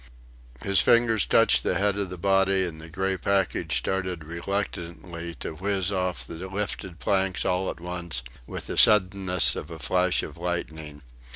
His 0.63 0.81
fingers 0.81 1.27
touched 1.27 1.61
the 1.61 1.75
head 1.77 1.95
of 1.95 2.09
the 2.09 2.17
body, 2.17 2.65
and 2.65 2.81
the 2.81 2.89
grey 2.89 3.17
package 3.17 3.77
started 3.77 4.23
reluctantly 4.23 5.35
to 5.41 5.51
whizz 5.51 5.91
off 5.91 6.25
the 6.25 6.49
lifted 6.49 6.97
planks 6.97 7.45
all 7.45 7.69
at 7.69 7.79
once, 7.79 8.23
with 8.47 8.65
the 8.65 8.77
suddenness 8.77 9.55
of 9.55 9.69
a 9.69 9.77
flash 9.77 10.23
of 10.23 10.37
lightning. 10.37 11.03